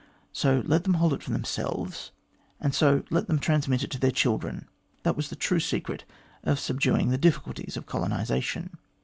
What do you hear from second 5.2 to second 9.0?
the true secret of sub duing the difficulties of colonisation.